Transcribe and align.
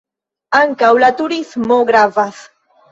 Ankaŭ 0.61 0.89
la 1.05 1.11
turismo 1.21 1.81
gravas. 1.93 2.43